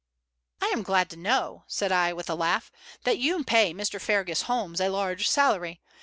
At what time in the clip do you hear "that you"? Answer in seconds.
3.03-3.43